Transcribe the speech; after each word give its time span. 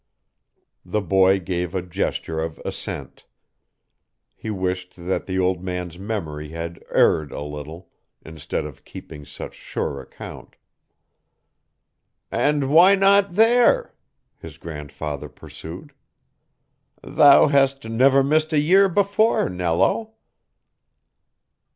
The 0.83 1.03
boy 1.03 1.39
gave 1.39 1.75
a 1.75 1.81
gesture 1.83 2.39
of 2.39 2.57
assent: 2.65 3.25
he 4.33 4.49
wished 4.49 4.95
that 4.95 5.27
the 5.27 5.37
old 5.37 5.63
man's 5.63 5.99
memory 5.99 6.49
had 6.49 6.83
erred 6.89 7.31
a 7.31 7.41
little, 7.43 7.91
instead 8.25 8.65
of 8.65 8.83
keeping 8.83 9.25
such 9.25 9.53
sure 9.53 10.01
account. 10.01 10.55
"And 12.31 12.71
why 12.71 12.95
not 12.95 13.35
there?" 13.35 13.93
his 14.39 14.57
grandfather 14.57 15.29
pursued. 15.29 15.93
"Thou 17.03 17.49
hast 17.49 17.85
never 17.87 18.23
missed 18.23 18.53
a 18.53 18.59
year 18.59 18.89
before, 18.89 19.49
Nello." 19.49 20.13